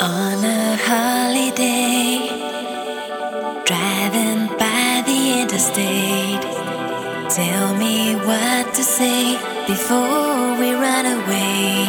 [0.00, 2.28] On a holiday,
[3.64, 6.40] driving by the interstate.
[7.28, 9.36] Tell me what to say
[9.66, 11.86] before we run away.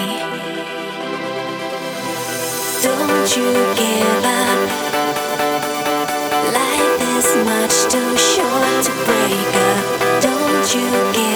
[2.81, 4.69] Don't you give up.
[6.59, 9.85] Life is much too short to break up.
[10.23, 11.28] Don't you give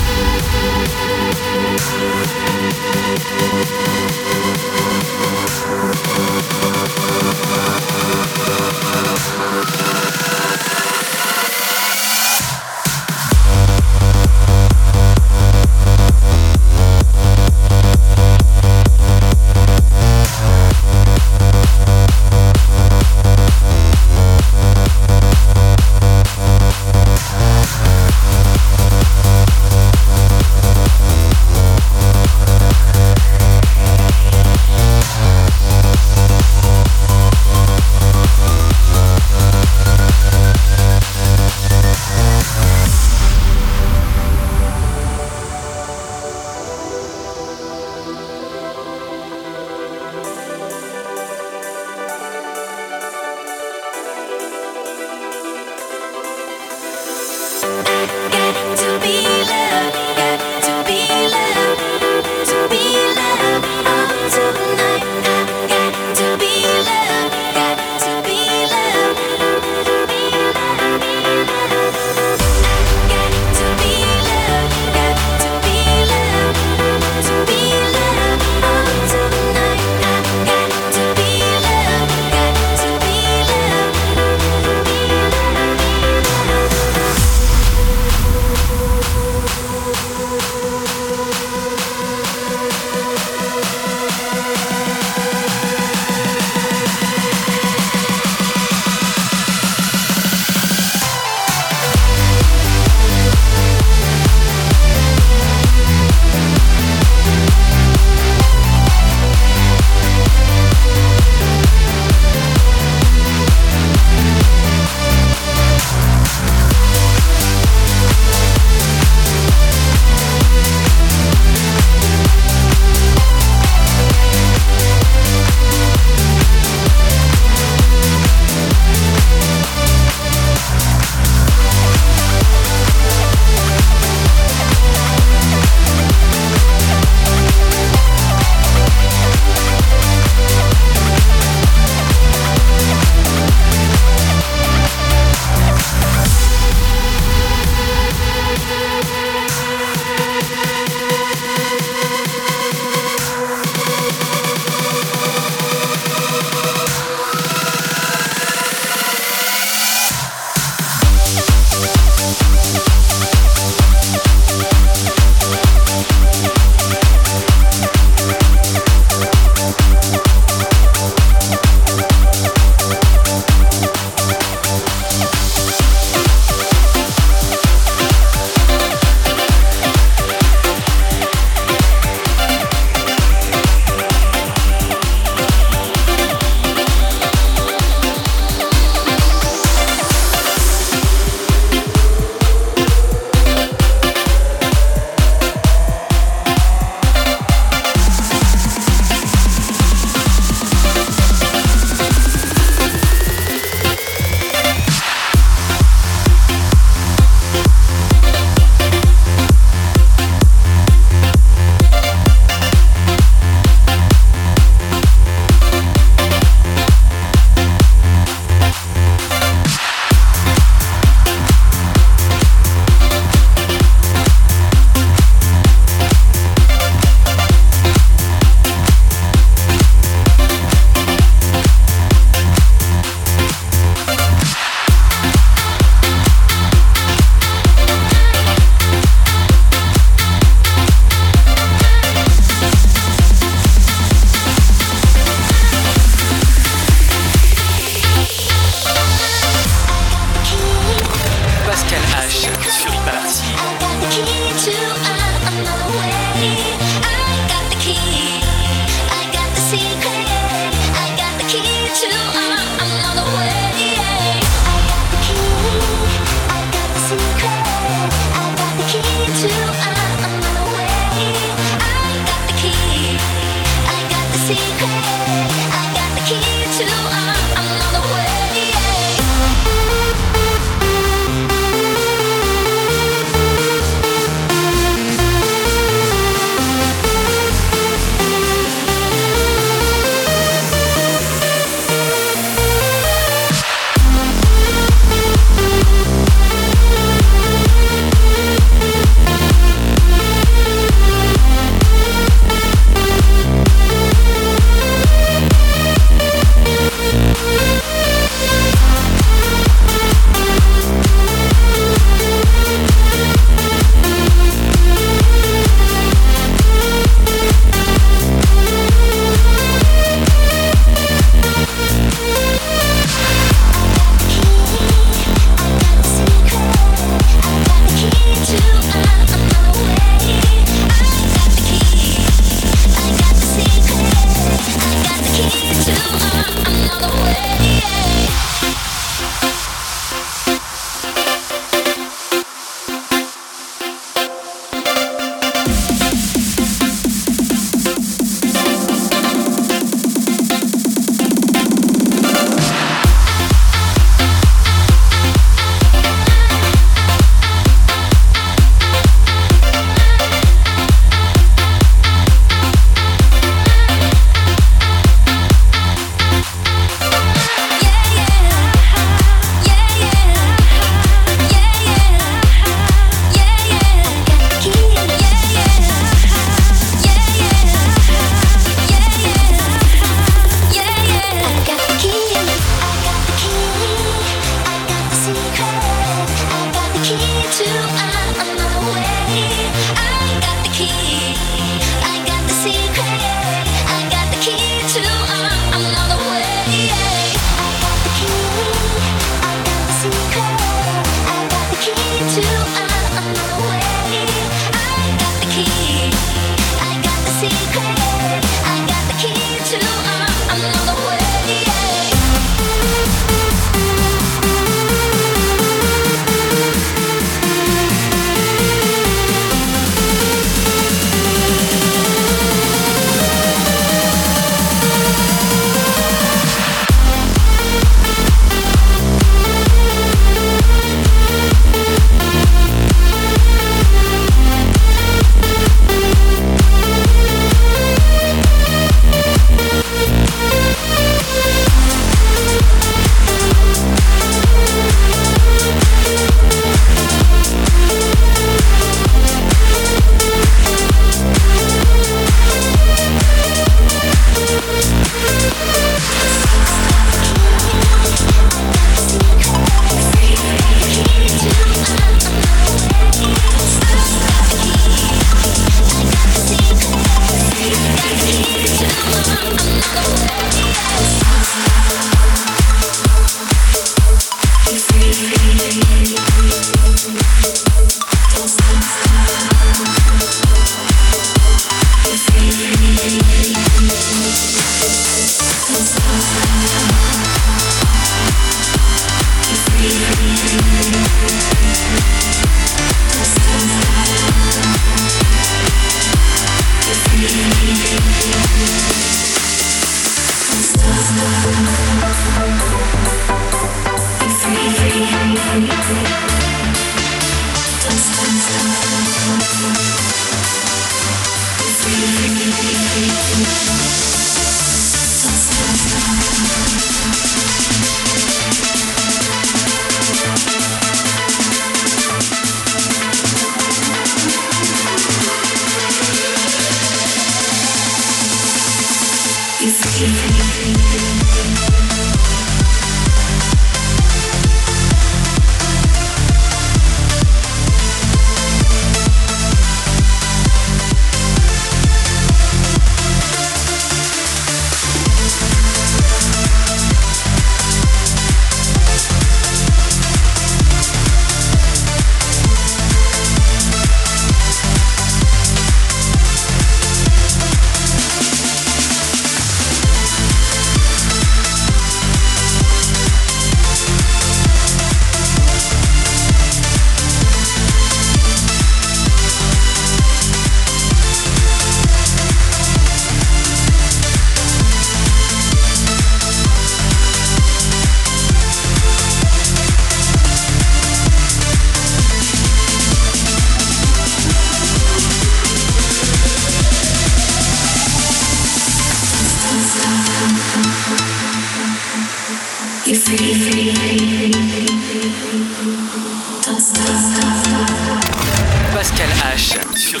[598.74, 600.00] Pascal H sur.